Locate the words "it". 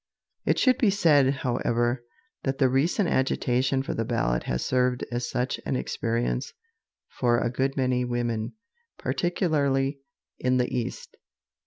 0.45-0.57